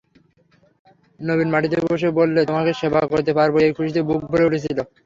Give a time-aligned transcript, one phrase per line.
[1.19, 4.77] নবীন মাটিতে বসে বললে, তোমাকে সেবা করতে পারব এই খুশিতে বুক ভরে উঠেছিল।